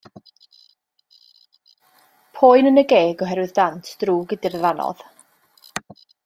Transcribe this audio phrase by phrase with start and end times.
[2.39, 5.07] Poen yn y geg oherwydd dant drwg ydy'r ddannodd.